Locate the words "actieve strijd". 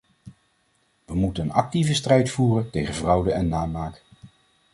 1.51-2.29